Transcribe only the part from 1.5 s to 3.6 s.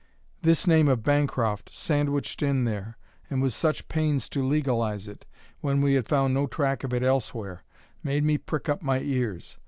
sandwiched in there, and with